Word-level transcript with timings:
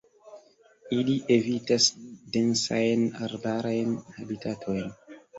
Ili 0.99 1.17
evitas 1.35 1.85
densajn 2.37 3.03
arbarajn 3.27 3.93
habitatojn. 4.15 4.89